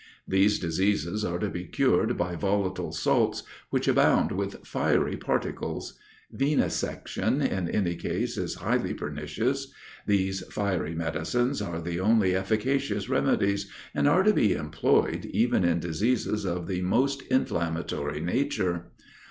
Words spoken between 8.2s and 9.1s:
is highly